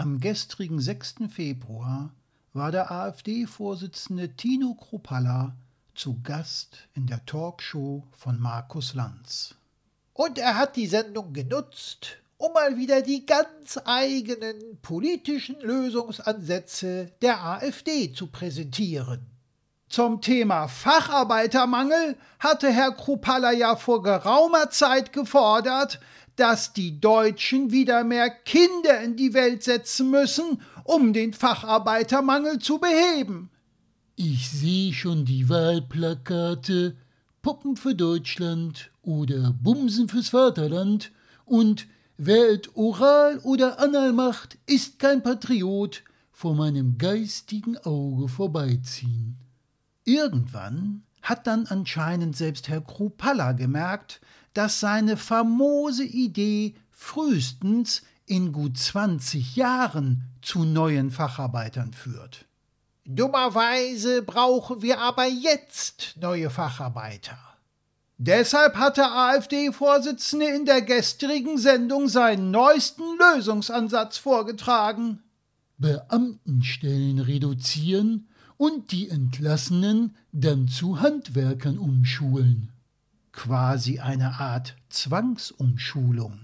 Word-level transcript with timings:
Am 0.00 0.18
gestrigen 0.18 0.80
6. 0.80 1.16
Februar 1.28 2.08
war 2.54 2.72
der 2.72 2.90
AfD-Vorsitzende 2.90 4.34
Tino 4.34 4.72
Kruppalla 4.72 5.54
zu 5.94 6.22
Gast 6.22 6.88
in 6.94 7.06
der 7.06 7.26
Talkshow 7.26 8.04
von 8.16 8.40
Markus 8.40 8.94
Lanz. 8.94 9.56
Und 10.14 10.38
er 10.38 10.56
hat 10.56 10.76
die 10.76 10.86
Sendung 10.86 11.34
genutzt, 11.34 12.16
um 12.38 12.50
mal 12.54 12.78
wieder 12.78 13.02
die 13.02 13.26
ganz 13.26 13.78
eigenen 13.84 14.78
politischen 14.80 15.60
Lösungsansätze 15.60 17.12
der 17.20 17.44
AfD 17.44 18.10
zu 18.10 18.28
präsentieren. 18.28 19.26
Zum 19.90 20.22
Thema 20.22 20.68
Facharbeitermangel 20.68 22.16
hatte 22.38 22.72
Herr 22.72 22.92
Kruppalla 22.92 23.52
ja 23.52 23.76
vor 23.76 24.02
geraumer 24.02 24.70
Zeit 24.70 25.12
gefordert, 25.12 26.00
dass 26.40 26.72
die 26.72 26.98
Deutschen 27.00 27.70
wieder 27.70 28.02
mehr 28.02 28.30
Kinder 28.30 28.98
in 29.02 29.14
die 29.14 29.34
Welt 29.34 29.62
setzen 29.62 30.10
müssen, 30.10 30.62
um 30.84 31.12
den 31.12 31.34
Facharbeitermangel 31.34 32.58
zu 32.60 32.78
beheben. 32.78 33.50
Ich 34.16 34.48
sehe 34.48 34.94
schon 34.94 35.26
die 35.26 35.50
Wahlplakate 35.50 36.96
Puppen 37.42 37.76
für 37.76 37.94
Deutschland 37.94 38.90
oder 39.02 39.54
Bumsen 39.62 40.08
fürs 40.08 40.30
Vaterland 40.30 41.12
und 41.44 41.86
wer 42.16 42.58
oral 42.72 43.38
oder 43.40 43.78
anal 43.78 44.14
macht, 44.14 44.56
ist 44.64 44.98
kein 44.98 45.22
Patriot, 45.22 46.02
vor 46.32 46.54
meinem 46.54 46.96
geistigen 46.96 47.76
Auge 47.76 48.28
vorbeiziehen. 48.28 49.36
Irgendwann 50.04 51.02
hat 51.22 51.46
dann 51.46 51.66
anscheinend 51.66 52.36
selbst 52.36 52.68
Herr 52.68 52.80
Krupalla 52.80 53.52
gemerkt, 53.52 54.20
dass 54.54 54.80
seine 54.80 55.16
famose 55.16 56.04
Idee 56.04 56.74
frühestens 56.90 58.02
in 58.26 58.52
gut 58.52 58.78
20 58.78 59.56
Jahren 59.56 60.22
zu 60.42 60.64
neuen 60.64 61.10
Facharbeitern 61.10 61.92
führt. 61.92 62.46
Dummerweise 63.04 64.22
brauchen 64.22 64.82
wir 64.82 65.00
aber 65.00 65.26
jetzt 65.26 66.14
neue 66.20 66.48
Facharbeiter. 66.48 67.38
Deshalb 68.18 68.76
hat 68.76 68.98
der 68.98 69.10
AfD-Vorsitzende 69.10 70.46
in 70.46 70.66
der 70.66 70.82
gestrigen 70.82 71.56
Sendung 71.58 72.06
seinen 72.06 72.50
neuesten 72.50 73.02
Lösungsansatz 73.18 74.18
vorgetragen. 74.18 75.22
Beamtenstellen 75.78 77.18
reduzieren 77.18 78.28
und 78.60 78.92
die 78.92 79.08
Entlassenen 79.08 80.14
dann 80.32 80.68
zu 80.68 81.00
Handwerkern 81.00 81.78
umschulen 81.78 82.70
quasi 83.32 84.00
eine 84.00 84.38
Art 84.38 84.76
Zwangsumschulung. 84.90 86.40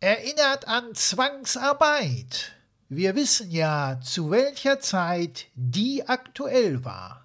Erinnert 0.00 0.68
an 0.68 0.94
Zwangsarbeit. 0.94 2.52
Wir 2.90 3.14
wissen 3.14 3.50
ja, 3.50 3.98
zu 4.02 4.30
welcher 4.30 4.80
Zeit 4.80 5.46
die 5.54 6.06
aktuell 6.06 6.84
war. 6.84 7.24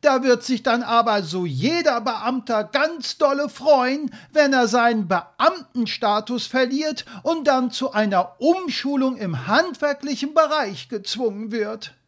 Da 0.00 0.22
wird 0.22 0.44
sich 0.44 0.62
dann 0.62 0.82
aber 0.82 1.22
so 1.22 1.44
jeder 1.44 2.00
Beamter 2.00 2.64
ganz 2.64 3.18
dolle 3.18 3.50
freuen, 3.50 4.10
wenn 4.32 4.54
er 4.54 4.66
seinen 4.66 5.08
Beamtenstatus 5.08 6.46
verliert 6.46 7.04
und 7.22 7.46
dann 7.46 7.70
zu 7.70 7.92
einer 7.92 8.40
Umschulung 8.40 9.18
im 9.18 9.46
handwerklichen 9.46 10.32
Bereich 10.32 10.88
gezwungen 10.88 11.52
wird. 11.52 11.98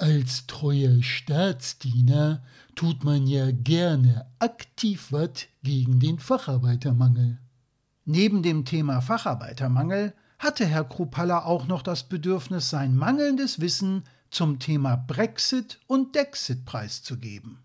Als 0.00 0.46
treuer 0.46 1.02
Staatsdiener 1.02 2.42
tut 2.74 3.04
man 3.04 3.26
ja 3.26 3.50
gerne 3.50 4.24
aktiv 4.38 5.08
was 5.10 5.46
gegen 5.62 6.00
den 6.00 6.18
Facharbeitermangel. 6.18 7.38
Neben 8.06 8.42
dem 8.42 8.64
Thema 8.64 9.02
Facharbeitermangel 9.02 10.14
hatte 10.38 10.64
Herr 10.64 10.84
Kruppalla 10.84 11.44
auch 11.44 11.66
noch 11.66 11.82
das 11.82 12.08
Bedürfnis, 12.08 12.70
sein 12.70 12.96
mangelndes 12.96 13.60
Wissen 13.60 14.04
zum 14.30 14.58
Thema 14.58 14.96
Brexit 14.96 15.78
und 15.86 16.14
Dexit 16.14 16.64
preiszugeben. 16.64 17.58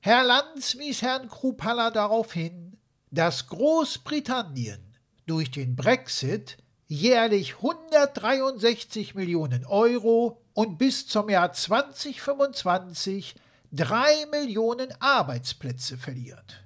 Herr 0.00 0.22
Lanz 0.22 0.76
wies 0.76 1.00
Herrn 1.00 1.28
Kruppalla 1.28 1.90
darauf 1.90 2.34
hin, 2.34 2.76
dass 3.10 3.46
Großbritannien 3.46 4.98
durch 5.24 5.50
den 5.50 5.76
Brexit 5.76 6.58
jährlich 6.90 7.54
163 7.58 9.14
Millionen 9.14 9.64
Euro 9.64 10.42
und 10.54 10.76
bis 10.76 11.06
zum 11.06 11.28
Jahr 11.30 11.52
2025 11.52 13.36
drei 13.70 14.26
Millionen 14.32 14.88
Arbeitsplätze 14.98 15.96
verliert. 15.96 16.64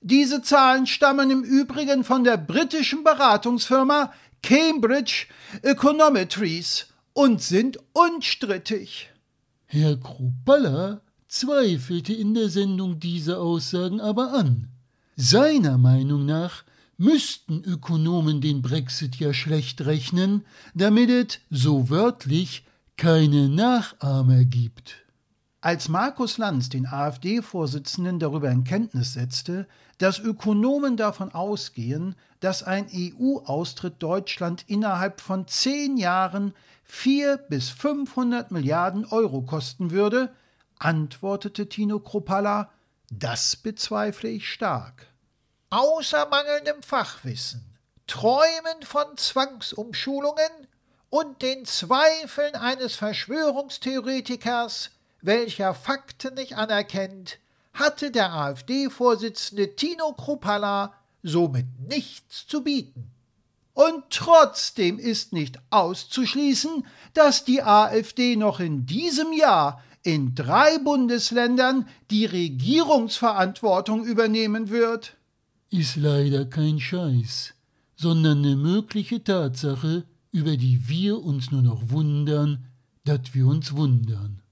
Diese 0.00 0.42
Zahlen 0.42 0.88
stammen 0.88 1.30
im 1.30 1.44
Übrigen 1.44 2.02
von 2.02 2.24
der 2.24 2.36
britischen 2.36 3.04
Beratungsfirma 3.04 4.12
Cambridge 4.42 5.26
Econometries 5.62 6.88
und 7.12 7.40
sind 7.40 7.78
unstrittig. 7.92 9.10
Herr 9.66 9.96
Krupalla 9.96 11.00
zweifelte 11.28 12.12
in 12.12 12.34
der 12.34 12.48
Sendung 12.48 12.98
diese 12.98 13.38
Aussagen 13.38 14.00
aber 14.00 14.32
an. 14.32 14.66
Seiner 15.14 15.78
Meinung 15.78 16.26
nach 16.26 16.64
müssten 17.00 17.64
Ökonomen 17.64 18.42
den 18.42 18.60
Brexit 18.60 19.16
ja 19.16 19.32
schlecht 19.32 19.86
rechnen, 19.86 20.44
damit 20.74 21.08
es, 21.08 21.38
so 21.48 21.88
wörtlich, 21.88 22.66
keine 22.98 23.48
Nachahmer 23.48 24.44
gibt. 24.44 24.96
Als 25.62 25.88
Markus 25.88 26.36
Lanz 26.36 26.68
den 26.68 26.86
AfD-Vorsitzenden 26.86 28.18
darüber 28.18 28.50
in 28.50 28.64
Kenntnis 28.64 29.14
setzte, 29.14 29.66
dass 29.96 30.18
Ökonomen 30.18 30.98
davon 30.98 31.32
ausgehen, 31.32 32.16
dass 32.40 32.62
ein 32.62 32.86
EU-Austritt 32.94 34.02
Deutschland 34.02 34.64
innerhalb 34.66 35.22
von 35.22 35.48
zehn 35.48 35.96
Jahren 35.96 36.52
vier 36.84 37.38
bis 37.38 37.70
500 37.70 38.50
Milliarden 38.50 39.06
Euro 39.06 39.40
kosten 39.40 39.90
würde, 39.90 40.34
antwortete 40.78 41.66
Tino 41.66 41.98
Kropalla, 41.98 42.70
das 43.10 43.56
bezweifle 43.56 44.28
ich 44.28 44.50
stark. 44.50 45.10
Außer 45.70 46.26
mangelndem 46.26 46.82
Fachwissen, 46.82 47.64
Träumen 48.08 48.82
von 48.82 49.16
Zwangsumschulungen 49.16 50.66
und 51.10 51.42
den 51.42 51.64
Zweifeln 51.64 52.56
eines 52.56 52.96
Verschwörungstheoretikers 52.96 54.90
welcher 55.22 55.74
Fakten 55.74 56.34
nicht 56.34 56.56
anerkennt, 56.56 57.38
hatte 57.72 58.10
der 58.10 58.32
AfD-Vorsitzende 58.32 59.76
Tino 59.76 60.12
Kruppalla 60.12 60.92
somit 61.22 61.66
nichts 61.88 62.48
zu 62.48 62.64
bieten. 62.64 63.12
Und 63.72 64.10
trotzdem 64.10 64.98
ist 64.98 65.32
nicht 65.32 65.60
auszuschließen, 65.70 66.84
dass 67.14 67.44
die 67.44 67.62
AfD 67.62 68.34
noch 68.34 68.58
in 68.58 68.86
diesem 68.86 69.32
Jahr 69.32 69.84
in 70.02 70.34
drei 70.34 70.78
Bundesländern 70.78 71.88
die 72.10 72.26
Regierungsverantwortung 72.26 74.04
übernehmen 74.04 74.70
wird. 74.70 75.16
Ist 75.72 75.94
leider 75.94 76.46
kein 76.46 76.80
Scheiß, 76.80 77.54
sondern 77.94 78.38
eine 78.38 78.56
mögliche 78.56 79.22
Tatsache, 79.22 80.04
über 80.32 80.56
die 80.56 80.88
wir 80.88 81.22
uns 81.22 81.52
nur 81.52 81.62
noch 81.62 81.90
wundern, 81.90 82.66
dass 83.04 83.34
wir 83.34 83.46
uns 83.46 83.72
wundern. 83.72 84.42